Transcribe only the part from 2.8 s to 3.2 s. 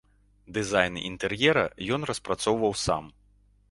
сам.